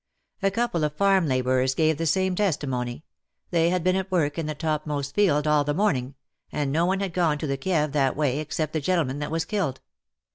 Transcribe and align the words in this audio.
A 0.41 0.49
couple 0.49 0.83
of 0.83 0.95
farm 0.95 1.27
labourers 1.27 1.75
gave 1.75 1.97
the 1.99 2.07
same 2.07 2.33
testimony— 2.33 3.03
they 3.51 3.69
had 3.69 3.83
been 3.83 3.95
at 3.95 4.11
work 4.11 4.39
in 4.39 4.47
the 4.47 4.55
topmost 4.55 5.13
field 5.13 5.45
all 5.45 5.63
the 5.63 5.75
morning, 5.75 6.15
and 6.51 6.71
no 6.71 6.87
one 6.87 7.01
had 7.01 7.13
gone 7.13 7.37
to 7.37 7.45
the 7.45 7.55
Kieve 7.55 7.91
that 7.91 8.15
way 8.15 8.39
except 8.39 8.73
the 8.73 8.81
gentleman 8.81 9.19
that 9.19 9.29
was 9.29 9.45
killed. 9.45 9.79